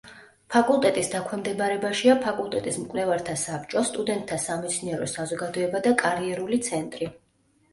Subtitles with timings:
[0.51, 7.13] ფაკულტეტის დაქვემდებარებაშია ფაკულტეტის მკვლევართა საბჭო, სტუდენტთა სამეცნიერო საზოგადოება და კარიერული ცენტრი.